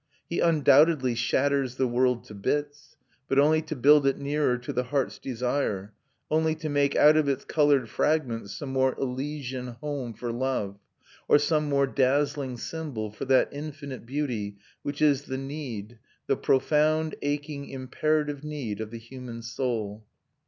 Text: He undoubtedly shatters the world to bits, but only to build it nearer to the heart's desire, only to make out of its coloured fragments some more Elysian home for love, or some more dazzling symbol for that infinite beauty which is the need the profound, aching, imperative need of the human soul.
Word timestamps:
He 0.27 0.39
undoubtedly 0.39 1.13
shatters 1.13 1.75
the 1.75 1.87
world 1.87 2.23
to 2.23 2.33
bits, 2.33 2.97
but 3.27 3.37
only 3.37 3.61
to 3.61 3.75
build 3.75 4.07
it 4.07 4.17
nearer 4.17 4.57
to 4.57 4.73
the 4.73 4.85
heart's 4.85 5.19
desire, 5.19 5.93
only 6.31 6.55
to 6.55 6.69
make 6.69 6.95
out 6.95 7.17
of 7.17 7.29
its 7.29 7.45
coloured 7.45 7.87
fragments 7.87 8.51
some 8.51 8.69
more 8.69 8.95
Elysian 8.99 9.75
home 9.79 10.15
for 10.15 10.31
love, 10.31 10.79
or 11.27 11.37
some 11.37 11.69
more 11.69 11.85
dazzling 11.85 12.57
symbol 12.57 13.11
for 13.11 13.25
that 13.25 13.49
infinite 13.51 14.07
beauty 14.07 14.57
which 14.81 15.03
is 15.03 15.25
the 15.25 15.37
need 15.37 15.99
the 16.25 16.35
profound, 16.35 17.13
aching, 17.21 17.69
imperative 17.69 18.43
need 18.43 18.81
of 18.81 18.89
the 18.89 18.97
human 18.97 19.43
soul. 19.43 20.03